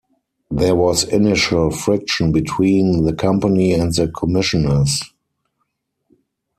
There 0.49 0.73
was 0.73 1.03
initial 1.03 1.69
friction 1.69 2.31
between 2.31 3.03
the 3.05 3.13
company 3.13 3.71
and 3.71 3.93
the 3.93 4.07
commissioners. 4.07 4.99